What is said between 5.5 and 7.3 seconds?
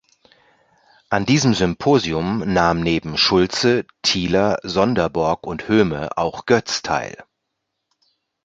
Hoehme auch Götz teil.